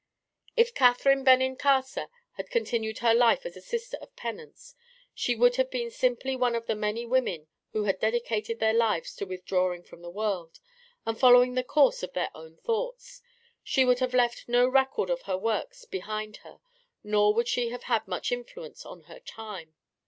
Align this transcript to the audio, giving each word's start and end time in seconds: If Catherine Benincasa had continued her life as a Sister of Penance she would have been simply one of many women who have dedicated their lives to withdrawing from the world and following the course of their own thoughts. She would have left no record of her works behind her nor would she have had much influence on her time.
If 0.57 0.73
Catherine 0.73 1.23
Benincasa 1.23 2.09
had 2.31 2.49
continued 2.49 2.97
her 3.05 3.13
life 3.13 3.45
as 3.45 3.55
a 3.55 3.61
Sister 3.61 3.97
of 4.01 4.15
Penance 4.15 4.73
she 5.13 5.35
would 5.35 5.57
have 5.57 5.69
been 5.69 5.91
simply 5.91 6.35
one 6.35 6.55
of 6.55 6.67
many 6.67 7.05
women 7.05 7.47
who 7.71 7.83
have 7.83 7.99
dedicated 7.99 8.57
their 8.59 8.73
lives 8.73 9.15
to 9.17 9.25
withdrawing 9.27 9.83
from 9.83 10.01
the 10.01 10.09
world 10.09 10.59
and 11.05 11.19
following 11.19 11.53
the 11.53 11.61
course 11.63 12.01
of 12.01 12.13
their 12.13 12.31
own 12.33 12.57
thoughts. 12.57 13.21
She 13.63 13.85
would 13.85 13.99
have 13.99 14.15
left 14.15 14.49
no 14.49 14.67
record 14.67 15.11
of 15.11 15.21
her 15.29 15.37
works 15.37 15.85
behind 15.85 16.37
her 16.37 16.61
nor 17.03 17.31
would 17.35 17.47
she 17.47 17.69
have 17.69 17.83
had 17.83 18.07
much 18.07 18.31
influence 18.31 18.83
on 18.83 19.01
her 19.03 19.19
time. 19.19 19.75